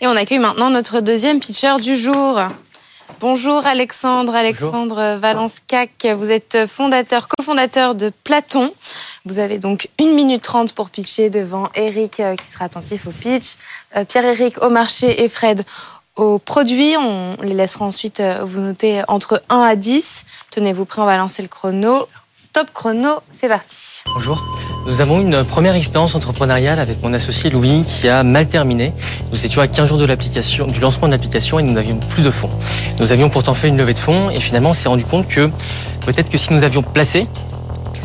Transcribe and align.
Et 0.00 0.06
on 0.06 0.16
accueille 0.16 0.38
maintenant 0.38 0.70
notre 0.70 1.00
deuxième 1.00 1.40
pitcher 1.40 1.76
du 1.80 1.96
jour. 1.96 2.40
Bonjour 3.20 3.66
Alexandre, 3.66 4.34
Alexandre 4.34 5.16
Valence-Cac. 5.16 6.06
Vous 6.16 6.30
êtes 6.30 6.66
fondateur, 6.68 7.26
cofondateur 7.26 7.94
de 7.94 8.12
Platon. 8.22 8.72
Vous 9.24 9.40
avez 9.40 9.58
donc 9.58 9.88
une 9.98 10.14
minute 10.14 10.42
trente 10.42 10.72
pour 10.72 10.90
pitcher 10.90 11.30
devant 11.30 11.68
Eric 11.74 12.20
euh, 12.20 12.36
qui 12.36 12.46
sera 12.46 12.66
attentif 12.66 13.06
au 13.06 13.10
pitch, 13.10 13.56
euh, 13.96 14.04
Pierre-Éric 14.04 14.62
au 14.62 14.70
marché 14.70 15.24
et 15.24 15.28
Fred 15.28 15.64
au 16.16 16.38
produit. 16.38 16.96
On 16.96 17.36
les 17.42 17.54
laissera 17.54 17.84
ensuite 17.84 18.20
euh, 18.20 18.44
vous 18.44 18.60
noter 18.60 19.02
entre 19.08 19.42
1 19.48 19.58
à 19.58 19.74
10. 19.74 20.24
Tenez-vous 20.50 20.84
prêts, 20.84 21.02
on 21.02 21.06
va 21.06 21.16
lancer 21.16 21.42
le 21.42 21.48
chrono. 21.48 22.06
Top 22.52 22.70
chrono, 22.72 23.20
c'est 23.30 23.48
parti. 23.48 24.02
Bonjour. 24.14 24.42
Nous 24.88 25.02
avons 25.02 25.20
une 25.20 25.44
première 25.44 25.74
expérience 25.74 26.14
entrepreneuriale 26.14 26.78
avec 26.78 27.02
mon 27.02 27.12
associé 27.12 27.50
Louis 27.50 27.82
qui 27.86 28.08
a 28.08 28.22
mal 28.22 28.46
terminé. 28.48 28.94
Nous 29.30 29.44
étions 29.44 29.60
à 29.60 29.68
15 29.68 29.86
jours 29.86 29.98
du 29.98 30.80
lancement 30.80 31.08
de 31.08 31.12
l'application 31.12 31.58
et 31.58 31.62
nous 31.62 31.72
n'avions 31.72 31.96
plus 31.96 32.22
de 32.22 32.30
fonds. 32.30 32.48
Nous 32.98 33.12
avions 33.12 33.28
pourtant 33.28 33.52
fait 33.52 33.68
une 33.68 33.76
levée 33.76 33.92
de 33.92 33.98
fonds 33.98 34.30
et 34.30 34.40
finalement 34.40 34.70
on 34.70 34.74
s'est 34.74 34.88
rendu 34.88 35.04
compte 35.04 35.28
que 35.28 35.50
peut-être 36.06 36.30
que 36.30 36.38
si 36.38 36.54
nous 36.54 36.62
avions 36.62 36.82
placé 36.82 37.24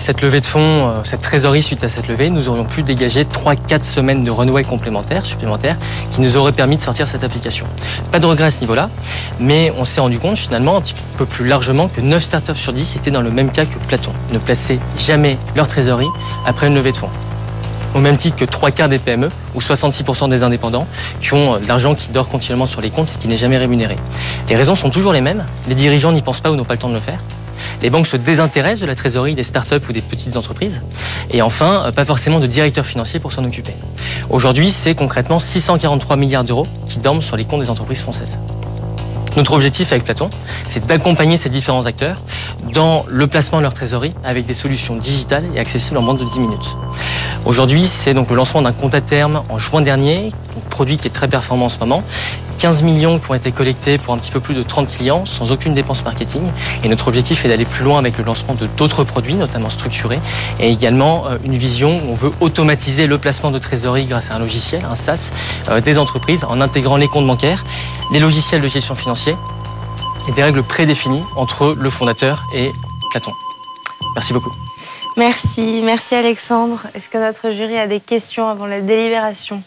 cette 0.04 0.22
levée 0.22 0.42
de 0.42 0.46
fonds, 0.46 0.60
euh, 0.90 0.96
cette 1.06 1.22
trésorerie 1.22 1.64
suite 1.64 1.82
à 1.86 1.88
cette 1.88 2.10
levée, 2.10 2.30
nous 2.30 2.50
aurions 2.50 2.66
pu 2.66 2.84
dégager 2.84 3.24
3-4 3.24 3.86
semaines 3.86 4.22
de 4.22 4.30
runway 4.30 4.66
complémentaires, 4.66 5.26
supplémentaires, 5.26 5.78
qui 6.12 6.20
nous 6.20 6.36
auraient 6.36 6.52
permis 6.52 6.76
de 6.76 6.82
sortir 6.82 7.08
cette 7.08 7.24
application. 7.24 7.66
Pas 8.12 8.20
de 8.20 8.26
regret 8.26 8.48
à 8.48 8.52
ce 8.52 8.60
niveau-là, 8.60 8.90
mais 9.40 9.72
on 9.78 9.86
s'est 9.86 10.02
rendu 10.02 10.20
compte 10.20 10.38
finalement 10.38 10.76
un 10.76 10.82
petit 10.82 10.94
peu 11.18 11.26
plus 11.26 11.48
largement 11.48 11.88
que 11.88 12.02
9 12.02 12.22
startups 12.22 12.54
sur 12.56 12.74
10 12.74 12.98
étaient 12.98 13.12
dans 13.12 13.22
le 13.22 13.32
même 13.32 13.50
cas 13.50 13.64
que 13.64 13.78
Platon, 13.88 14.12
ne 14.34 14.40
plaçaient 14.40 14.80
jamais 15.00 15.38
leur 15.56 15.68
trésorerie 15.68 16.10
après 16.46 16.68
une 16.68 16.76
levée 16.76 16.92
de 16.92 16.98
fonds 16.98 17.10
au 17.96 18.00
même 18.00 18.18
titre 18.18 18.36
que 18.36 18.46
trois 18.46 18.72
quarts 18.72 18.90
des 18.90 18.98
PME 18.98 19.30
ou 19.56 19.60
66% 19.60 20.28
des 20.28 20.42
indépendants 20.42 20.88
qui 21.22 21.34
ont 21.34 21.56
euh, 21.56 21.60
de 21.60 21.68
l'argent 21.68 21.94
qui 21.94 22.10
dort 22.10 22.28
continuellement 22.28 22.66
sur 22.66 22.82
les 22.82 22.90
comptes 22.90 23.14
et 23.16 23.20
qui 23.20 23.28
n'est 23.28 23.38
jamais 23.38 23.60
rémunéré. 23.60 23.98
Les 24.50 24.56
raisons 24.56 24.74
sont 24.74 24.90
toujours 24.90 25.14
les 25.14 25.22
mêmes. 25.22 25.46
Les 25.70 25.76
dirigeants 25.76 26.12
n'y 26.12 26.24
pensent 26.24 26.42
pas 26.42 26.52
ou 26.52 26.56
n'ont 26.56 26.66
pas 26.66 26.74
le 26.74 26.80
temps 26.80 26.90
de 26.90 26.96
le 26.96 27.00
faire. 27.00 27.20
Les 27.84 27.90
banques 27.90 28.08
se 28.08 28.16
désintéressent 28.16 28.80
de 28.80 28.86
la 28.86 28.96
trésorerie 28.96 29.36
des 29.36 29.44
startups 29.44 29.86
ou 29.90 29.92
des 29.92 30.02
petites 30.02 30.38
entreprises. 30.38 30.82
Et 31.32 31.42
enfin, 31.42 31.84
euh, 31.86 31.92
pas 31.92 32.06
forcément 32.06 32.40
de 32.40 32.48
directeur 32.48 32.86
financier 32.86 33.20
pour 33.20 33.34
s'en 33.34 33.44
occuper. 33.44 33.74
Aujourd'hui, 34.30 34.72
c'est 34.72 34.96
concrètement 34.96 35.38
643 35.38 36.16
milliards 36.16 36.46
d'euros 36.46 36.66
qui 36.86 37.00
dorment 37.00 37.22
sur 37.22 37.36
les 37.36 37.44
comptes 37.44 37.62
des 37.62 37.70
entreprises 37.70 38.02
françaises. 38.02 38.40
Notre 39.36 39.54
objectif 39.54 39.92
avec 39.92 40.04
Platon, 40.04 40.30
c'est 40.70 40.86
d'accompagner 40.86 41.38
ces 41.38 41.50
différents 41.50 41.88
acteurs 41.88 42.22
dans 42.72 43.04
le 43.10 43.26
placement 43.26 43.58
de 43.58 43.64
leur 43.64 43.74
trésorerie 43.74 44.14
avec 44.24 44.46
des 44.46 44.54
solutions 44.54 44.96
digitales 44.96 45.44
et 45.56 45.60
accessibles 45.60 45.98
en 45.98 46.04
moins 46.04 46.14
de 46.14 46.24
10 46.24 46.40
minutes. 46.40 46.78
Aujourd'hui, 47.46 47.88
c'est 47.88 48.14
donc 48.14 48.30
le 48.30 48.36
lancement 48.36 48.62
d'un 48.62 48.72
compte 48.72 48.94
à 48.94 49.02
terme 49.02 49.42
en 49.50 49.58
juin 49.58 49.82
dernier, 49.82 50.32
un 50.56 50.70
produit 50.70 50.98
qui 50.98 51.08
est 51.08 51.12
très 51.12 51.28
performant 51.28 51.66
en 51.66 51.70
ce 51.70 51.80
moment, 51.80 52.04
15 52.58 52.84
millions 52.84 53.20
qui 53.20 53.30
ont 53.30 53.34
été 53.34 53.52
collectés 53.52 53.98
pour 53.98 54.14
un 54.14 54.18
petit 54.18 54.32
peu 54.32 54.40
plus 54.40 54.56
de 54.56 54.64
30 54.64 54.88
clients 54.88 55.26
sans 55.26 55.52
aucune 55.52 55.74
dépense 55.74 56.06
marketing. 56.06 56.44
Et 56.84 56.88
notre 56.88 57.08
objectif 57.08 57.44
est 57.44 57.50
d'aller 57.50 57.66
plus 57.66 57.84
loin 57.84 58.00
avec 58.00 58.18
le 58.18 58.24
lancement 58.24 58.54
de 58.54 58.68
d'autres 58.78 59.04
produits, 59.04 59.34
notamment 59.34 59.70
structurés, 59.70 60.20
et 60.60 60.70
également 60.70 61.26
euh, 61.26 61.36
une 61.44 61.56
vision 61.56 61.98
où 61.98 62.12
on 62.12 62.16
veut 62.16 62.32
automatiser 62.40 63.08
le 63.08 63.18
placement 63.18 63.52
de 63.52 63.60
trésorerie 63.60 64.06
grâce 64.06 64.32
à 64.32 64.36
un 64.36 64.40
logiciel, 64.40 64.86
un 64.90 64.96
SaaS, 64.96 65.32
euh, 65.70 65.82
des 65.82 65.98
entreprises 65.98 66.46
en 66.48 66.62
intégrant 66.62 66.96
les 66.96 67.08
comptes 67.08 67.28
bancaires, 67.28 67.66
les 68.14 68.20
logiciels 68.20 68.62
de 68.62 68.70
gestion 68.70 68.96
financière 68.96 69.23
et 69.32 70.32
des 70.32 70.44
règles 70.44 70.64
prédéfinies 70.64 71.24
entre 71.36 71.74
le 71.78 71.90
fondateur 71.90 72.46
et 72.54 72.72
Platon. 73.12 73.34
Merci 74.16 74.34
beaucoup. 74.34 74.52
Merci, 75.18 75.82
merci 75.84 76.16
Alexandre. 76.16 76.82
Est-ce 76.96 77.10
que 77.10 77.18
notre 77.18 77.52
jury 77.52 77.78
a 77.78 77.88
des 77.88 78.00
questions 78.00 78.50
avant 78.50 78.66
la 78.66 78.82
délibération? 78.82 79.64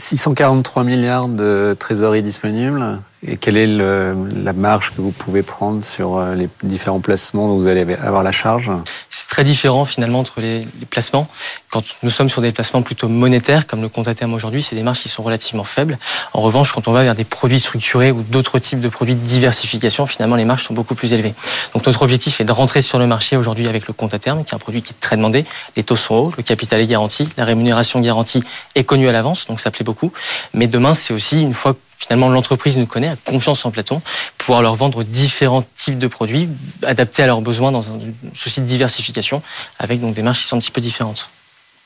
643 0.00 0.84
milliards 0.84 1.28
de 1.28 1.76
trésorerie 1.78 2.22
disponible. 2.22 3.00
Et 3.26 3.36
quelle 3.36 3.56
est 3.56 3.66
la 3.66 4.52
marge 4.54 4.92
que 4.96 5.02
vous 5.02 5.10
pouvez 5.10 5.42
prendre 5.42 5.84
sur 5.84 6.16
euh, 6.16 6.34
les 6.34 6.48
différents 6.62 7.00
placements 7.00 7.48
dont 7.48 7.56
vous 7.56 7.66
allez 7.66 7.94
avoir 7.96 8.22
la 8.22 8.32
charge? 8.32 8.70
C'est 9.10 9.28
très 9.28 9.44
différent 9.44 9.84
finalement 9.84 10.20
entre 10.20 10.40
les, 10.40 10.66
placements. 10.88 11.28
Quand 11.70 11.84
nous 12.02 12.10
sommes 12.10 12.28
sur 12.28 12.42
des 12.42 12.50
placements 12.50 12.82
plutôt 12.82 13.06
monétaires, 13.06 13.64
comme 13.64 13.80
le 13.80 13.88
compte 13.88 14.08
à 14.08 14.14
terme 14.16 14.34
aujourd'hui, 14.34 14.60
c'est 14.60 14.74
des 14.74 14.82
marges 14.82 14.98
qui 14.98 15.08
sont 15.08 15.22
relativement 15.22 15.62
faibles. 15.62 16.00
En 16.32 16.40
revanche, 16.40 16.72
quand 16.72 16.88
on 16.88 16.92
va 16.92 17.04
vers 17.04 17.14
des 17.14 17.22
produits 17.22 17.60
structurés 17.60 18.10
ou 18.10 18.22
d'autres 18.24 18.58
types 18.58 18.80
de 18.80 18.88
produits 18.88 19.14
de 19.14 19.24
diversification, 19.24 20.04
finalement 20.06 20.34
les 20.34 20.44
marges 20.44 20.64
sont 20.64 20.74
beaucoup 20.74 20.96
plus 20.96 21.12
élevées. 21.12 21.32
Donc 21.72 21.86
notre 21.86 22.02
objectif 22.02 22.40
est 22.40 22.44
de 22.44 22.50
rentrer 22.50 22.82
sur 22.82 22.98
le 22.98 23.06
marché 23.06 23.36
aujourd'hui 23.36 23.68
avec 23.68 23.86
le 23.86 23.94
compte 23.94 24.12
à 24.14 24.18
terme, 24.18 24.42
qui 24.42 24.52
est 24.52 24.56
un 24.56 24.58
produit 24.58 24.82
qui 24.82 24.92
est 24.94 25.00
très 25.00 25.16
demandé. 25.16 25.44
Les 25.76 25.84
taux 25.84 25.94
sont 25.94 26.16
hauts, 26.16 26.32
le 26.36 26.42
capital 26.42 26.80
est 26.80 26.86
garanti, 26.86 27.28
la 27.36 27.44
rémunération 27.44 28.00
garantie 28.00 28.42
est 28.74 28.82
connue 28.82 29.08
à 29.08 29.12
l'avance, 29.12 29.46
donc 29.46 29.60
ça 29.60 29.70
plaît 29.70 29.84
beaucoup. 29.84 30.12
Mais 30.52 30.66
demain, 30.66 30.94
c'est 30.94 31.14
aussi 31.14 31.40
une 31.40 31.54
fois 31.54 31.76
finalement 31.98 32.30
l'entreprise 32.30 32.78
nous 32.78 32.86
connaît, 32.86 33.10
a 33.10 33.16
confiance 33.24 33.64
en 33.64 33.70
Platon, 33.70 34.02
pouvoir 34.38 34.62
leur 34.62 34.74
vendre 34.74 35.04
différents 35.04 35.64
types 35.76 35.98
de 35.98 36.08
produits 36.08 36.48
adaptés 36.82 37.22
à 37.22 37.26
leurs 37.26 37.42
besoins 37.42 37.70
dans 37.70 37.92
un 37.92 37.98
souci 38.34 38.60
de 38.60 38.66
diversification, 38.66 39.40
avec 39.78 40.00
donc 40.00 40.14
des 40.14 40.22
marges 40.22 40.40
qui 40.40 40.46
sont 40.46 40.56
un 40.56 40.60
petit 40.60 40.72
peu 40.72 40.80
différentes. 40.80 41.30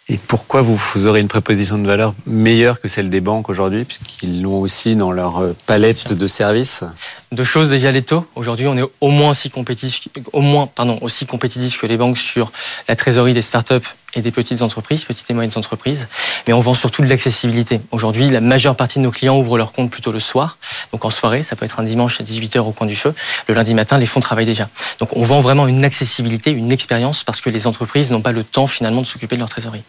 Et 0.08 0.18
pourquoi 0.18 0.60
vous, 0.60 1.06
aurez 1.06 1.20
une 1.20 1.28
proposition 1.28 1.78
de 1.78 1.86
valeur 1.86 2.14
meilleure 2.26 2.78
que 2.80 2.88
celle 2.88 3.08
des 3.08 3.22
banques 3.22 3.48
aujourd'hui, 3.48 3.84
puisqu'ils 3.84 4.42
l'ont 4.42 4.60
aussi 4.60 4.96
dans 4.96 5.10
leur 5.10 5.38
euh, 5.38 5.56
palette 5.66 6.12
de 6.12 6.26
services? 6.26 6.84
Deux 7.32 7.44
choses 7.44 7.70
déjà 7.70 7.90
les 7.90 8.02
taux. 8.02 8.26
Aujourd'hui, 8.34 8.66
on 8.66 8.76
est 8.76 8.84
au 9.00 9.08
moins 9.08 9.30
aussi 9.30 9.48
compétitif, 9.48 10.08
au 10.34 10.42
moins, 10.42 10.66
pardon, 10.66 10.98
aussi 11.00 11.24
compétitif 11.24 11.80
que 11.80 11.86
les 11.86 11.96
banques 11.96 12.18
sur 12.18 12.52
la 12.86 12.96
trésorerie 12.96 13.32
des 13.32 13.40
startups 13.40 13.88
et 14.14 14.22
des 14.22 14.30
petites 14.30 14.62
entreprises, 14.62 15.04
petites 15.04 15.30
et 15.30 15.34
moyennes 15.34 15.52
entreprises. 15.56 16.08
Mais 16.46 16.52
on 16.52 16.60
vend 16.60 16.74
surtout 16.74 17.02
de 17.02 17.08
l'accessibilité. 17.08 17.80
Aujourd'hui, 17.90 18.28
la 18.30 18.40
majeure 18.40 18.76
partie 18.76 18.98
de 18.98 19.04
nos 19.04 19.10
clients 19.10 19.36
ouvrent 19.38 19.58
leur 19.58 19.72
compte 19.72 19.90
plutôt 19.90 20.12
le 20.12 20.20
soir. 20.20 20.58
Donc 20.92 21.04
en 21.04 21.10
soirée, 21.10 21.42
ça 21.42 21.56
peut 21.56 21.64
être 21.64 21.80
un 21.80 21.84
dimanche 21.84 22.20
à 22.20 22.24
18h 22.24 22.58
au 22.60 22.72
coin 22.72 22.86
du 22.86 22.96
feu. 22.96 23.14
Le 23.48 23.54
lundi 23.54 23.74
matin, 23.74 23.98
les 23.98 24.06
fonds 24.06 24.20
travaillent 24.20 24.46
déjà. 24.46 24.68
Donc 24.98 25.16
on 25.16 25.22
vend 25.22 25.40
vraiment 25.40 25.66
une 25.66 25.84
accessibilité, 25.84 26.50
une 26.50 26.72
expérience 26.72 27.24
parce 27.24 27.40
que 27.40 27.50
les 27.50 27.66
entreprises 27.66 28.10
n'ont 28.10 28.22
pas 28.22 28.32
le 28.32 28.44
temps 28.44 28.66
finalement 28.66 29.00
de 29.00 29.06
s'occuper 29.06 29.36
de 29.36 29.40
leur 29.40 29.48
trésorerie. 29.48 29.84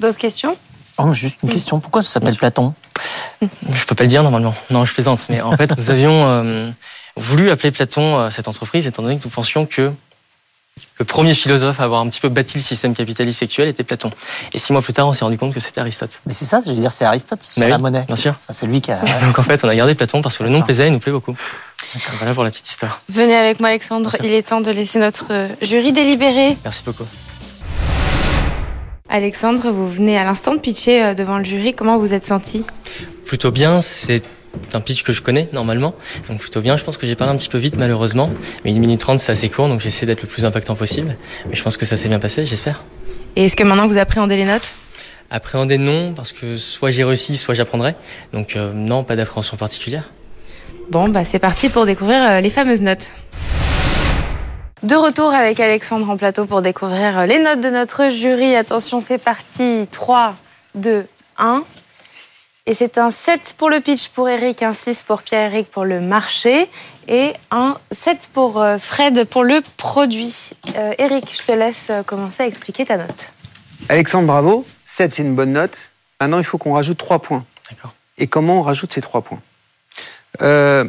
D'autres 0.00 0.18
questions? 0.18 0.56
Oh, 0.98 1.12
juste 1.12 1.40
une 1.42 1.50
question. 1.50 1.78
Pourquoi 1.80 2.02
ça 2.02 2.10
s'appelle 2.10 2.36
Platon? 2.36 2.74
Je 3.42 3.84
peux 3.86 3.94
pas 3.94 4.04
le 4.04 4.08
dire 4.08 4.22
normalement. 4.22 4.54
Non, 4.70 4.84
je 4.84 4.94
plaisante. 4.94 5.26
Mais 5.28 5.40
en 5.42 5.52
fait, 5.52 5.76
nous 5.76 5.90
avions 5.90 6.26
euh, 6.26 6.70
voulu 7.16 7.50
appeler 7.50 7.70
Platon 7.70 8.18
euh, 8.18 8.30
cette 8.30 8.48
entreprise, 8.48 8.86
étant 8.86 9.02
donné 9.02 9.18
que 9.18 9.24
nous 9.24 9.30
pensions 9.30 9.66
que 9.66 9.92
le 10.98 11.04
premier 11.04 11.34
philosophe 11.34 11.80
à 11.80 11.84
avoir 11.84 12.00
un 12.00 12.08
petit 12.08 12.20
peu 12.20 12.28
bâti 12.28 12.56
le 12.56 12.62
système 12.62 12.94
capitaliste 12.94 13.42
actuel 13.42 13.68
était 13.68 13.84
Platon. 13.84 14.10
Et 14.54 14.58
six 14.58 14.72
mois 14.72 14.80
plus 14.80 14.94
tard, 14.94 15.06
on 15.06 15.12
s'est 15.12 15.24
rendu 15.24 15.36
compte 15.36 15.52
que 15.52 15.60
c'était 15.60 15.80
Aristote. 15.80 16.22
Mais 16.26 16.32
c'est 16.32 16.46
ça, 16.46 16.60
je 16.64 16.70
veux 16.70 16.76
dire, 16.76 16.90
c'est 16.90 17.04
Aristote 17.04 17.46
bah 17.58 17.68
la 17.68 17.78
monnaie. 17.78 18.04
Bien 18.06 18.16
sûr. 18.16 18.34
c'est 18.48 18.66
lui 18.66 18.80
qui 18.80 18.92
a. 18.92 19.00
Donc 19.22 19.38
en 19.38 19.42
fait, 19.42 19.62
on 19.64 19.68
a 19.68 19.76
gardé 19.76 19.94
Platon 19.94 20.22
parce 20.22 20.38
que 20.38 20.44
le 20.44 20.48
nom 20.48 20.62
plaisait 20.62 20.88
et 20.88 20.90
nous 20.90 20.98
plaît 20.98 21.12
beaucoup. 21.12 21.36
Voilà 22.18 22.32
pour 22.34 22.44
la 22.44 22.50
petite 22.50 22.68
histoire. 22.68 23.00
Venez 23.08 23.36
avec 23.36 23.60
moi, 23.60 23.68
Alexandre. 23.68 24.10
Il 24.22 24.32
est 24.32 24.48
temps 24.48 24.60
de 24.60 24.70
laisser 24.70 24.98
notre 24.98 25.26
euh, 25.30 25.48
jury 25.62 25.92
délibérer. 25.92 26.56
Merci 26.64 26.82
beaucoup. 26.84 27.06
Alexandre, 29.08 29.70
vous 29.70 29.88
venez 29.88 30.18
à 30.18 30.24
l'instant 30.24 30.54
de 30.54 30.58
pitcher 30.60 31.04
euh, 31.04 31.14
devant 31.14 31.38
le 31.38 31.44
jury. 31.44 31.74
Comment 31.74 31.98
vous 31.98 32.12
êtes 32.12 32.24
senti? 32.24 32.64
Plutôt 33.24 33.50
bien. 33.50 33.80
C'est 33.80 34.22
un 34.74 34.80
pitch 34.80 35.02
que 35.02 35.12
je 35.12 35.22
connais 35.22 35.48
normalement, 35.52 35.94
donc 36.28 36.38
plutôt 36.38 36.60
bien. 36.60 36.76
Je 36.76 36.84
pense 36.84 36.96
que 36.96 37.06
j'ai 37.06 37.14
parlé 37.14 37.32
un 37.32 37.36
petit 37.36 37.48
peu 37.48 37.58
vite 37.58 37.76
malheureusement, 37.76 38.30
mais 38.64 38.70
une 38.72 38.80
minute 38.80 39.00
trente 39.00 39.18
c'est 39.18 39.32
assez 39.32 39.48
court, 39.48 39.68
donc 39.68 39.80
j'essaie 39.80 40.06
d'être 40.06 40.22
le 40.22 40.28
plus 40.28 40.44
impactant 40.44 40.74
possible. 40.74 41.16
Mais 41.48 41.56
je 41.56 41.62
pense 41.62 41.76
que 41.76 41.86
ça 41.86 41.96
s'est 41.96 42.08
bien 42.08 42.18
passé, 42.18 42.46
j'espère. 42.46 42.82
Et 43.36 43.46
est-ce 43.46 43.56
que 43.56 43.64
maintenant 43.64 43.86
vous 43.86 43.98
appréhendez 43.98 44.36
les 44.36 44.44
notes? 44.44 44.74
Appréhender 45.30 45.78
non, 45.78 46.14
parce 46.14 46.32
que 46.32 46.56
soit 46.56 46.90
j'ai 46.90 47.04
réussi, 47.04 47.36
soit 47.36 47.54
j'apprendrai. 47.54 47.94
Donc 48.32 48.56
euh, 48.56 48.72
non, 48.72 49.04
pas 49.04 49.16
d'appréhension 49.16 49.56
particulière. 49.56 50.10
Bon, 50.90 51.08
bah 51.08 51.24
c'est 51.24 51.40
parti 51.40 51.68
pour 51.68 51.84
découvrir 51.84 52.22
euh, 52.22 52.40
les 52.40 52.50
fameuses 52.50 52.82
notes. 52.82 53.10
De 54.82 54.94
retour 54.94 55.32
avec 55.32 55.58
Alexandre 55.58 56.08
en 56.08 56.16
plateau 56.16 56.46
pour 56.46 56.62
découvrir 56.62 57.26
les 57.26 57.40
notes 57.40 57.60
de 57.60 57.70
notre 57.70 58.10
jury. 58.10 58.54
Attention, 58.54 59.00
c'est 59.00 59.18
parti. 59.18 59.88
3, 59.90 60.36
2, 60.76 61.06
1. 61.38 61.64
Et 62.68 62.74
c'est 62.74 62.98
un 62.98 63.10
7 63.10 63.54
pour 63.56 63.70
le 63.70 63.80
pitch 63.80 64.08
pour 64.08 64.28
Eric, 64.28 64.62
un 64.62 64.74
6 64.74 65.04
pour 65.04 65.22
Pierre-Eric 65.22 65.70
pour 65.70 65.84
le 65.84 66.00
marché 66.00 66.68
et 67.06 67.32
un 67.52 67.78
7 67.92 68.30
pour 68.32 68.60
euh, 68.60 68.78
Fred 68.78 69.24
pour 69.26 69.44
le 69.44 69.62
produit. 69.76 70.50
Euh, 70.76 70.92
Eric, 70.98 71.30
je 71.32 71.44
te 71.44 71.52
laisse 71.52 71.90
euh, 71.90 72.02
commencer 72.02 72.42
à 72.42 72.46
expliquer 72.46 72.84
ta 72.84 72.96
note. 72.96 73.32
Alexandre, 73.88 74.26
bravo. 74.26 74.66
7, 74.84 75.14
c'est 75.14 75.22
une 75.22 75.36
bonne 75.36 75.52
note. 75.52 75.76
Maintenant, 76.20 76.38
il 76.38 76.44
faut 76.44 76.58
qu'on 76.58 76.72
rajoute 76.72 76.98
3 76.98 77.20
points. 77.20 77.44
D'accord. 77.70 77.94
et 78.18 78.26
comment 78.26 78.60
on 78.60 78.62
rajoute 78.62 78.92
ces 78.92 79.00
trois 79.00 79.22
points. 79.22 79.40
Euh, 80.42 80.84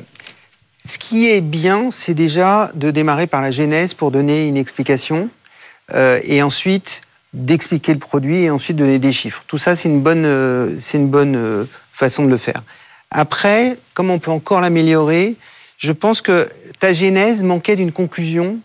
ce 0.88 0.97
qui 0.97 1.29
est 1.29 1.41
bien, 1.41 1.91
c'est 1.91 2.13
déjà 2.13 2.71
de 2.75 2.91
démarrer 2.91 3.27
par 3.27 3.41
la 3.41 3.51
genèse 3.51 3.94
pour 3.94 4.12
donner 4.12 4.47
une 4.47 4.57
explication 4.57 5.29
euh, 5.94 6.19
et 6.24 6.41
ensuite 6.44 7.01
d'expliquer 7.33 7.94
le 7.94 8.00
produit 8.00 8.44
et 8.44 8.50
ensuite 8.50 8.77
donner 8.77 9.00
des 9.00 9.12
chiffres. 9.12 9.44
Tout 9.47 9.57
ça, 9.57 9.75
c'est 9.75 9.89
une 9.89 10.01
bonne, 10.01 10.25
euh, 10.25 10.75
c'est 10.79 10.97
une 10.97 11.09
bonne 11.09 11.35
euh, 11.35 11.65
façon 11.91 12.25
de 12.25 12.29
le 12.29 12.38
faire. 12.38 12.63
Après, 13.12 13.77
comment 13.94 14.15
on 14.15 14.19
peut 14.19 14.31
encore 14.31 14.62
l'améliorer 14.62 15.35
Je 15.77 15.91
pense 15.91 16.21
que 16.21 16.50
ta 16.79 16.94
genèse 16.94 17.44
manquait 17.44 17.75
d'une 17.75 17.91
conclusion 17.91 18.59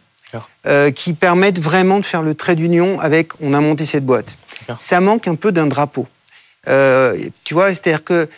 euh, 0.66 0.90
qui 0.90 1.12
permette 1.12 1.58
vraiment 1.58 2.00
de 2.00 2.04
faire 2.04 2.22
le 2.22 2.34
trait 2.34 2.56
d'union 2.56 2.98
avec 3.00 3.32
on 3.40 3.52
a 3.52 3.60
monté 3.60 3.84
cette 3.84 4.06
boîte. 4.06 4.36
Ça 4.78 5.00
manque 5.00 5.28
un 5.28 5.34
peu 5.34 5.52
d'un 5.52 5.66
drapeau. 5.66 6.06
Tu 6.64 7.54
vois, 7.54 7.68
c'est-à-dire 7.68 8.04
que 8.04 8.28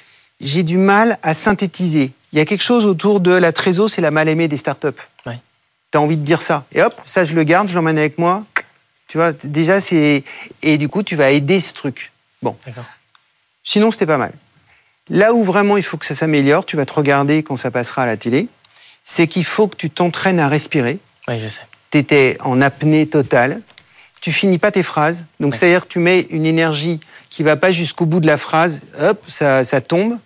j'ai 0.41 0.63
du 0.63 0.77
mal 0.77 1.19
à 1.23 1.35
synthétiser. 1.35 2.13
Il 2.33 2.39
y 2.39 2.41
a 2.41 2.45
quelque 2.45 2.65
chose 2.65 2.85
autour 2.85 3.21
de 3.21 3.31
la 3.31 3.53
trésor, 3.53 3.89
c'est 3.89 4.01
la 4.01 4.11
mal-aimée 4.11 4.49
des 4.49 4.57
startups. 4.57 4.89
Oui. 5.27 5.35
Tu 5.93 5.99
as 5.99 6.01
envie 6.01 6.17
de 6.17 6.25
dire 6.25 6.43
ça. 6.43 6.65
Et 6.73 6.83
hop, 6.83 6.95
ça, 7.05 7.25
je 7.25 7.35
le 7.35 7.45
garde, 7.45 7.69
je 7.69 7.75
l'emmène 7.75 7.99
avec 7.99 8.19
moi. 8.19 8.45
Tu 9.15 9.19
vois, 9.19 9.31
déjà, 9.31 9.81
c'est. 9.81 10.25
Et 10.65 10.77
du 10.77 10.89
coup, 10.89 11.05
tu 11.05 11.15
vas 11.15 11.31
aider 11.31 11.61
ce 11.61 11.73
truc. 11.73 12.11
Bon. 12.43 12.57
D'accord. 12.67 12.83
Sinon, 13.63 13.93
c'était 13.93 14.07
pas 14.07 14.19
mal. 14.19 14.33
Là 15.09 15.33
où 15.35 15.45
vraiment 15.45 15.77
il 15.77 15.85
faut 15.85 15.97
que 15.97 16.05
ça 16.05 16.17
s'améliore, 16.17 16.67
tu 16.67 16.77
vas 16.77 16.85
te 16.85 16.93
regarder 16.95 17.45
quand 17.45 17.57
ça 17.57 17.71
passera 17.71 18.03
à 18.03 18.07
la 18.07 18.17
télé, 18.17 18.49
c'est 19.05 19.29
qu'il 19.29 19.45
faut 19.45 19.69
que 19.69 19.77
tu 19.77 19.89
t'entraînes 19.89 20.41
à 20.41 20.49
respirer. 20.49 20.99
Oui, 21.29 21.39
je 21.41 21.47
sais. 21.47 21.61
Tu 21.93 21.99
étais 21.99 22.37
en 22.41 22.61
apnée 22.61 23.07
totale. 23.07 23.61
Tu 24.21 24.33
finis 24.33 24.59
pas 24.59 24.73
tes 24.73 24.83
phrases. 24.83 25.27
Donc, 25.39 25.53
Ouais. 25.53 25.59
c'est-à-dire 25.61 25.83
que 25.87 25.93
tu 25.93 26.01
mets 26.01 26.27
une 26.31 26.45
énergie 26.45 26.99
qui 27.31 27.45
va 27.45 27.55
pas 27.55 27.71
jusqu'au 27.71 28.07
bout 28.07 28.19
de 28.19 28.27
la 28.27 28.37
phrase. 28.37 28.83
Hop, 28.99 29.23
ça, 29.29 29.63
ça 29.65 29.81
tombe. 29.81 30.19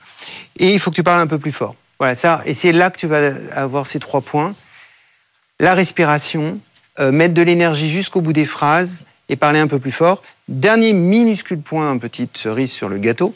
Et 0.59 0.73
il 0.73 0.81
faut 0.81 0.89
que 0.91 0.97
tu 0.97 1.03
parles 1.03 1.21
un 1.21 1.27
peu 1.27 1.39
plus 1.39 1.53
fort. 1.53 1.75
Voilà, 1.99 2.15
ça. 2.15 2.41
Et 2.47 2.55
c'est 2.55 2.73
là 2.73 2.91
que 2.91 2.97
tu 2.97 3.07
vas 3.07 3.33
avoir 3.53 3.87
ces 3.87 3.99
trois 4.01 4.23
points. 4.23 4.55
La 5.61 5.75
respiration, 5.75 6.59
euh, 7.01 7.13
mettre 7.13 7.35
de 7.35 7.43
l'énergie 7.43 7.89
jusqu'au 7.89 8.21
bout 8.21 8.33
des 8.33 8.47
phrases 8.47 9.05
et 9.29 9.37
parler 9.37 9.59
un 9.59 9.67
peu 9.67 9.79
plus 9.79 9.93
fort. 9.93 10.23
Dernier 10.49 10.93
minuscule 10.93 11.61
point, 11.61 11.97
petite 11.99 12.37
cerise 12.37 12.73
sur 12.73 12.89
le 12.89 12.99
gâteau. 12.99 13.35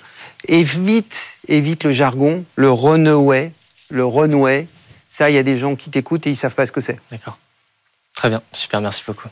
Évite, 0.48 1.36
évite 1.48 1.84
le 1.84 1.92
jargon, 1.92 2.44
le 2.56 2.70
runaway, 2.70 3.52
le 3.90 4.04
runway. 4.04 4.66
Ça, 5.10 5.30
il 5.30 5.34
y 5.34 5.38
a 5.38 5.42
des 5.42 5.58
gens 5.58 5.76
qui 5.76 5.90
t'écoutent 5.90 6.26
et 6.26 6.30
ils 6.30 6.36
savent 6.36 6.54
pas 6.54 6.66
ce 6.66 6.72
que 6.72 6.80
c'est. 6.80 6.98
D'accord. 7.10 7.38
Très 8.14 8.28
bien. 8.28 8.42
Super, 8.52 8.80
merci 8.80 9.02
beaucoup. 9.06 9.28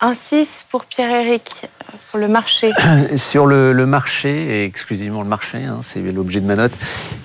Un 0.00 0.14
6 0.14 0.66
pour 0.70 0.84
Pierre-Éric, 0.84 1.66
pour 2.10 2.20
le 2.20 2.28
marché. 2.28 2.70
Sur 3.16 3.46
le, 3.46 3.74
marché, 3.84 4.30
et 4.30 4.64
exclusivement 4.64 5.22
le 5.22 5.28
marché, 5.28 5.58
hein, 5.58 5.80
c'est 5.82 6.00
l'objet 6.00 6.40
de 6.40 6.46
ma 6.46 6.54
note, 6.54 6.70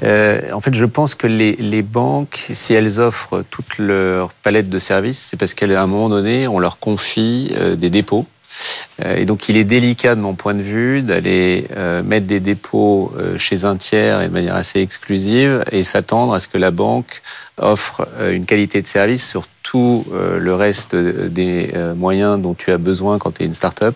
euh, 0.02 0.52
en 0.52 0.60
fait, 0.60 0.74
je 0.74 0.86
pense 0.86 1.14
que 1.14 1.28
les, 1.28 1.82
banques, 1.84 2.48
si 2.52 2.74
elles 2.74 3.00
offrent 3.00 3.44
toute 3.52 3.78
leur 3.78 4.34
palette 4.34 4.70
de 4.70 4.80
services, 4.80 5.20
c'est 5.20 5.38
parce 5.38 5.54
qu'à 5.54 5.66
un 5.66 5.86
moment 5.86 6.10
donné, 6.10 6.48
on 6.48 6.58
leur 6.58 6.80
confie 6.80 7.52
euh, 7.56 7.76
des 7.76 7.92
dépôts. 7.92 8.26
Euh, 9.06 9.18
Et 9.18 9.26
donc, 9.26 9.50
il 9.50 9.58
est 9.58 9.66
délicat, 9.66 10.16
de 10.16 10.22
mon 10.22 10.34
point 10.34 10.56
de 10.56 10.64
vue, 10.64 11.04
d'aller 11.04 11.68
mettre 12.04 12.26
des 12.26 12.40
dépôts 12.40 13.14
chez 13.38 13.66
un 13.66 13.78
tiers 13.78 14.20
et 14.22 14.30
de 14.30 14.34
manière 14.34 14.56
assez 14.56 14.80
exclusive 14.80 15.64
et 15.72 15.84
s'attendre 15.84 16.34
à 16.34 16.40
ce 16.40 16.48
que 16.48 16.58
la 16.58 16.72
banque 16.72 17.22
offre 17.58 18.08
une 18.32 18.48
qualité 18.48 18.82
de 18.82 18.88
service 18.88 19.30
sur 19.30 19.46
tout 19.74 20.06
euh, 20.14 20.38
le 20.38 20.54
reste 20.54 20.96
des 20.96 21.72
euh, 21.74 21.96
moyens 21.96 22.40
dont 22.40 22.54
tu 22.54 22.70
as 22.70 22.78
besoin 22.78 23.18
quand 23.18 23.32
tu 23.32 23.42
es 23.42 23.48
une 23.48 23.56
start-up. 23.56 23.96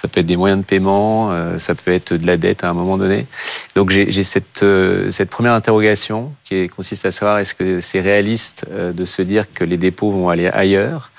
Ça 0.00 0.08
peut 0.08 0.20
être 0.20 0.26
des 0.26 0.38
moyens 0.38 0.60
de 0.60 0.64
paiement, 0.64 1.32
euh, 1.32 1.58
ça 1.58 1.74
peut 1.74 1.92
être 1.92 2.14
de 2.14 2.26
la 2.26 2.38
dette 2.38 2.64
à 2.64 2.70
un 2.70 2.72
moment 2.72 2.96
donné. 2.96 3.26
Donc 3.74 3.90
j'ai 3.90 4.22
cette, 4.22 4.62
euh, 4.62 5.10
cette 5.10 5.28
première 5.28 5.52
interrogation 5.52 6.32
qui 6.44 6.68
consiste 6.68 7.04
à 7.04 7.10
savoir 7.10 7.40
est-ce 7.40 7.54
que 7.54 7.82
c'est 7.82 8.00
réaliste 8.00 8.64
euh, 8.70 8.92
de 8.92 9.04
se 9.04 9.20
dire 9.20 9.52
que 9.52 9.64
les 9.64 9.76
dépôts 9.76 10.10
vont 10.10 10.30
aller 10.30 10.46
ailleurs? 10.46 11.10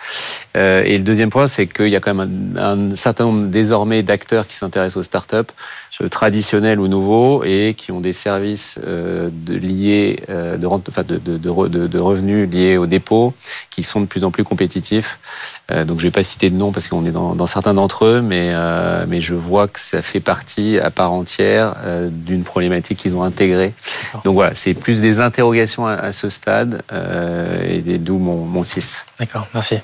Euh, 0.59 0.83
Et 0.85 0.97
le 0.97 1.03
deuxième 1.03 1.29
point, 1.29 1.47
c'est 1.47 1.67
qu'il 1.67 1.87
y 1.87 1.95
a 1.95 1.99
quand 2.01 2.13
même 2.13 2.55
un, 2.57 2.91
un 2.91 2.95
certain 2.95 3.23
nombre 3.25 3.47
désormais 3.47 4.03
d'acteurs 4.03 4.45
qui 4.47 4.55
s'intéressent 4.55 4.97
aux 4.97 5.03
startups, 5.03 5.51
euh, 6.01 6.09
traditionnels 6.09 6.79
ou 6.79 6.87
nouveaux, 6.87 7.43
et 7.43 7.73
qui 7.77 7.91
ont 7.91 8.01
des 8.01 8.13
services 8.13 8.79
euh, 8.85 9.29
de, 9.31 9.53
liés, 9.55 10.21
euh, 10.29 10.57
de, 10.57 10.65
rente- 10.67 10.87
enfin 10.89 11.03
de, 11.03 11.17
de, 11.17 11.37
de, 11.37 11.49
re- 11.49 11.69
de- 11.69 11.87
de 11.87 11.99
revenus 11.99 12.49
liés 12.49 12.77
aux 12.77 12.85
dépôts, 12.87 13.33
qui 13.69 13.83
sont 13.83 14.01
de 14.01 14.05
plus 14.05 14.23
en 14.23 14.31
plus 14.31 14.43
compétitifs. 14.43 15.19
Donc 15.87 15.99
je 15.99 16.03
vais 16.03 16.11
pas 16.11 16.23
citer 16.23 16.49
de 16.49 16.55
nom 16.55 16.71
parce 16.71 16.87
qu'on 16.87 17.05
est 17.05 17.11
dans, 17.11 17.35
dans 17.35 17.45
certains 17.47 17.73
d'entre 17.75 18.05
eux, 18.05 18.21
mais, 18.21 18.51
mais 19.07 19.21
je 19.21 19.35
vois 19.35 19.67
que 19.67 19.79
ça 19.79 20.01
fait 20.01 20.19
partie 20.19 20.79
à 20.79 20.89
part 20.89 21.11
entière 21.11 21.75
d'une 22.09 22.43
problématique 22.43 22.97
qu'ils 22.97 23.15
ont 23.15 23.23
intégrée. 23.23 23.73
Donc 24.25 24.33
voilà, 24.33 24.55
c'est 24.55 24.73
plus 24.73 24.99
des 25.01 25.19
interrogations 25.19 25.85
à, 25.85 25.93
à 25.93 26.11
ce 26.11 26.27
stade, 26.29 26.81
et 27.63 27.97
d'où 27.99 28.17
mon, 28.17 28.45
mon 28.45 28.63
6. 28.63 29.05
D'accord, 29.19 29.47
merci. 29.53 29.75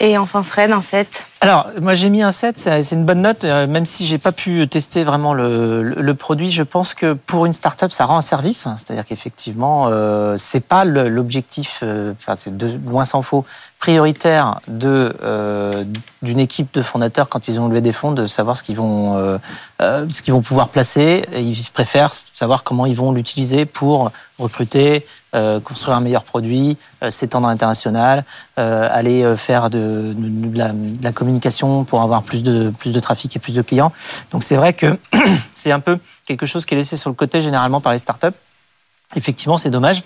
Et 0.00 0.16
enfin 0.16 0.42
Fred, 0.42 0.72
un 0.72 0.82
7. 0.82 1.29
Alors, 1.42 1.68
moi 1.80 1.94
j'ai 1.94 2.10
mis 2.10 2.22
un 2.22 2.32
7, 2.32 2.58
c'est 2.58 2.90
une 2.92 3.06
bonne 3.06 3.22
note, 3.22 3.44
euh, 3.44 3.66
même 3.66 3.86
si 3.86 4.04
j'ai 4.04 4.18
pas 4.18 4.30
pu 4.30 4.68
tester 4.68 5.04
vraiment 5.04 5.32
le, 5.32 5.82
le- 5.82 6.14
produit. 6.14 6.50
Je 6.50 6.62
pense 6.62 6.92
que 6.92 7.14
pour 7.14 7.46
une 7.46 7.54
start-up, 7.54 7.92
ça 7.92 8.04
rend 8.04 8.18
un 8.18 8.20
service. 8.20 8.68
C'est-à-dire 8.76 9.06
qu'effectivement, 9.06 9.86
euh, 9.88 10.34
c'est 10.36 10.60
pas 10.60 10.84
l'objectif, 10.84 11.80
euh, 11.82 12.12
enfin 12.20 12.36
c'est 12.36 12.54
de 12.54 12.78
loin 12.86 13.06
s'en 13.06 13.22
faut, 13.22 13.46
prioritaire 13.78 14.60
de 14.68 15.16
euh, 15.22 15.84
d'une 16.20 16.40
équipe 16.40 16.74
de 16.74 16.82
fondateurs 16.82 17.30
quand 17.30 17.48
ils 17.48 17.58
ont 17.58 17.68
levé 17.68 17.80
des 17.80 17.94
fonds 17.94 18.12
de 18.12 18.26
savoir 18.26 18.58
ce 18.58 18.62
qu'ils 18.62 18.76
vont 18.76 19.16
euh, 19.16 19.38
euh, 19.80 20.06
ce 20.10 20.20
qu'ils 20.20 20.34
vont 20.34 20.42
pouvoir 20.42 20.68
placer. 20.68 21.24
Ils 21.34 21.56
préfèrent 21.72 22.12
savoir 22.34 22.64
comment 22.64 22.84
ils 22.84 22.96
vont 22.96 23.12
l'utiliser 23.12 23.64
pour 23.64 24.10
recruter, 24.38 25.06
euh, 25.34 25.60
construire 25.60 25.96
un 25.96 26.00
meilleur 26.00 26.24
produit, 26.24 26.76
s'étendre 27.08 27.48
à 27.48 27.50
l'international, 27.52 28.24
aller 28.56 29.24
faire 29.38 29.70
de, 29.70 30.12
de- 30.14 30.48
de 30.50 30.58
la, 30.58 30.68
de 30.72 31.02
la 31.02 31.12
communication 31.12 31.29
pour 31.86 32.02
avoir 32.02 32.22
plus 32.22 32.42
de, 32.42 32.72
plus 32.78 32.92
de 32.92 33.00
trafic 33.00 33.36
et 33.36 33.38
plus 33.38 33.54
de 33.54 33.62
clients. 33.62 33.92
Donc 34.32 34.42
c'est 34.42 34.56
vrai 34.56 34.72
que 34.72 34.98
c'est 35.54 35.70
un 35.72 35.80
peu 35.80 35.98
quelque 36.26 36.46
chose 36.46 36.64
qui 36.66 36.74
est 36.74 36.78
laissé 36.78 36.96
sur 36.96 37.10
le 37.10 37.14
côté 37.14 37.40
généralement 37.42 37.80
par 37.80 37.92
les 37.92 37.98
startups. 37.98 38.36
Effectivement, 39.16 39.58
c'est 39.58 39.70
dommage. 39.70 40.04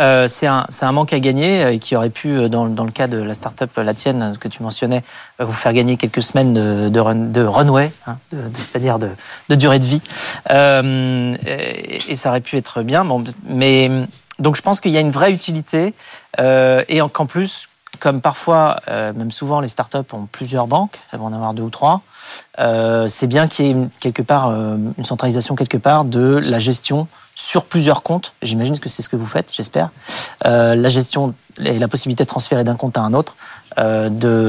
Euh, 0.00 0.26
c'est 0.26 0.46
un, 0.46 0.66
un 0.80 0.92
manque 0.92 1.12
à 1.12 1.20
gagner 1.20 1.62
euh, 1.64 1.72
et 1.74 1.78
qui 1.78 1.94
aurait 1.96 2.08
pu, 2.08 2.30
euh, 2.30 2.48
dans, 2.48 2.66
dans 2.66 2.84
le 2.84 2.90
cas 2.90 3.06
de 3.06 3.20
la 3.20 3.34
startup, 3.34 3.70
la 3.76 3.92
tienne, 3.92 4.38
que 4.40 4.48
tu 4.48 4.62
mentionnais, 4.62 5.02
vous 5.38 5.52
faire 5.52 5.74
gagner 5.74 5.98
quelques 5.98 6.22
semaines 6.22 6.54
de, 6.54 6.88
de, 6.88 6.98
run- 6.98 7.14
de 7.30 7.42
runway, 7.44 7.92
hein, 8.06 8.16
c'est-à-dire 8.54 8.98
de, 8.98 9.10
durée 9.54 9.78
de 9.78 9.84
vie. 9.84 10.00
Et, 11.46 12.14
ça 12.16 12.30
aurait 12.30 12.40
pu 12.40 12.56
être 12.56 12.82
bien. 12.82 13.04
Bon, 13.04 13.22
mais 13.48 13.90
donc 14.38 14.56
je 14.56 14.62
pense 14.62 14.80
qu'il 14.80 14.92
y 14.92 14.96
a 14.96 15.00
une 15.00 15.10
vraie 15.10 15.32
utilité 15.32 15.94
et 16.38 17.00
en- 17.02 17.08
qu'en 17.10 17.26
plus, 17.26 17.68
comme 18.00 18.20
parfois, 18.20 18.80
euh, 18.88 19.12
même 19.12 19.30
souvent, 19.30 19.60
les 19.60 19.68
startups 19.68 19.98
ont 20.12 20.26
plusieurs 20.30 20.66
banques, 20.66 21.00
elles 21.12 21.18
vont 21.18 21.26
en 21.26 21.32
avoir 21.32 21.54
deux 21.54 21.62
ou 21.62 21.70
trois. 21.70 22.02
euh, 22.58 23.08
c'est 23.08 23.26
bien 23.26 23.48
qu'il 23.48 23.66
y 23.66 23.70
ait 23.70 23.88
quelque 24.00 24.22
part 24.22 24.48
euh, 24.48 24.76
une 24.96 25.04
centralisation 25.04 25.56
quelque 25.56 25.78
part 25.78 26.04
de 26.04 26.40
la 26.44 26.58
gestion 26.58 27.08
sur 27.34 27.64
plusieurs 27.64 28.02
comptes. 28.02 28.34
J'imagine 28.42 28.78
que 28.78 28.88
c'est 28.88 29.02
ce 29.02 29.08
que 29.08 29.16
vous 29.16 29.26
faites, 29.26 29.52
j'espère. 29.54 29.90
La 30.44 30.88
gestion 30.88 31.34
et 31.58 31.78
la 31.78 31.86
possibilité 31.86 32.24
de 32.24 32.28
transférer 32.28 32.64
d'un 32.64 32.74
compte 32.74 32.98
à 32.98 33.02
un 33.02 33.14
autre 33.14 33.36
de, 33.76 34.08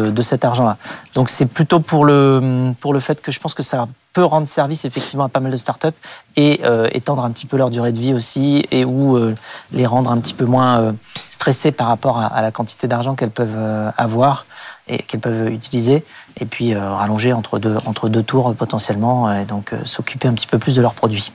de 0.10 0.22
cet 0.24 0.44
argent-là. 0.44 0.76
Donc 1.14 1.30
c'est 1.30 1.46
plutôt 1.46 1.82
pour 1.82 2.04
le, 2.04 2.72
pour 2.80 2.94
le 2.94 3.00
fait 3.00 3.22
que 3.22 3.32
je 3.32 3.40
pense 3.40 3.54
que 3.54 3.62
ça 3.62 3.88
peut 4.14 4.24
rendre 4.24 4.48
service 4.48 4.86
effectivement 4.86 5.26
à 5.26 5.30
pas 5.30 5.40
mal 5.40 5.52
de 5.52 5.58
startups 5.58 5.88
et 6.36 6.62
euh, 6.64 6.88
étendre 6.94 7.24
un 7.24 7.32
petit 7.32 7.46
peu 7.46 7.58
leur 7.58 7.70
durée 7.70 7.92
de 7.92 8.00
vie 8.00 8.14
aussi 8.14 8.66
et 8.72 8.84
ou 8.84 9.16
euh, 9.18 9.36
les 9.72 9.86
rendre 9.86 10.12
un 10.12 10.18
petit 10.20 10.34
peu 10.34 10.46
moins 10.46 10.80
euh, 10.82 10.92
stressés 11.30 11.72
par 11.72 11.88
rapport 11.88 12.18
à, 12.18 12.26
à 12.26 12.42
la 12.42 12.52
quantité 12.52 12.88
d'argent 12.88 13.14
qu'elles 13.16 13.30
peuvent 13.30 13.54
euh, 13.56 13.92
avoir 13.98 14.46
et 14.88 14.98
qu'elles 15.04 15.20
peuvent 15.20 15.50
utiliser 15.50 16.04
et 16.40 16.46
puis 16.46 16.74
euh, 16.74 16.90
rallonger 16.94 17.34
entre 17.34 17.60
deux, 17.60 17.78
entre 17.86 18.10
deux 18.10 18.24
tours 18.24 18.50
euh, 18.50 18.54
potentiellement 18.54 19.32
et 19.32 19.46
donc 19.46 19.74
euh, 19.74 19.86
s'occuper 19.86 20.28
un 20.28 20.34
petit 20.34 20.48
peu 20.48 20.58
plus 20.58 20.76
de 20.76 20.82
leurs 20.82 20.96
produits. 20.96 21.32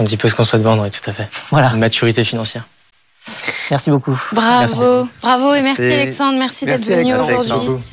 Un 0.00 0.04
petit 0.04 0.18
peu 0.18 0.28
ce 0.28 0.34
qu'on 0.34 0.44
souhaite 0.44 0.62
vendre, 0.62 0.82
oui, 0.82 0.90
tout 0.90 1.08
à 1.08 1.12
fait. 1.14 1.28
Voilà, 1.50 1.70
Une 1.72 1.78
maturité 1.80 2.22
financière. 2.24 2.64
merci 3.70 3.90
beaucoup. 3.90 4.18
Bravo, 4.32 5.08
bravo 5.22 5.54
et 5.54 5.62
merci 5.62 5.80
Merci. 5.82 5.94
Alexandre, 6.00 6.38
merci, 6.38 6.66
d'être 6.66 6.86
Merci, 6.86 6.92
venu 7.02 7.12
Alexandre. 7.14 7.40
aujourd'hui. 7.40 7.84